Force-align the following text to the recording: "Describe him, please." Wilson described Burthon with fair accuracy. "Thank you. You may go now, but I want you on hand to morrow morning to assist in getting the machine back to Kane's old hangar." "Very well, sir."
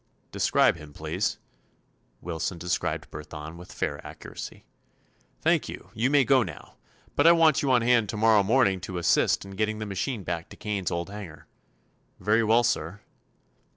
"Describe 0.31 0.77
him, 0.77 0.93
please." 0.93 1.37
Wilson 2.21 2.57
described 2.57 3.11
Burthon 3.11 3.55
with 3.55 3.71
fair 3.71 4.03
accuracy. 4.03 4.65
"Thank 5.41 5.69
you. 5.69 5.91
You 5.93 6.09
may 6.09 6.25
go 6.25 6.41
now, 6.41 6.73
but 7.15 7.27
I 7.27 7.31
want 7.33 7.61
you 7.61 7.69
on 7.69 7.83
hand 7.83 8.09
to 8.09 8.17
morrow 8.17 8.41
morning 8.41 8.81
to 8.81 8.97
assist 8.97 9.45
in 9.45 9.51
getting 9.51 9.77
the 9.77 9.85
machine 9.85 10.23
back 10.23 10.49
to 10.49 10.57
Kane's 10.57 10.89
old 10.89 11.11
hangar." 11.11 11.45
"Very 12.19 12.43
well, 12.43 12.63
sir." 12.63 13.01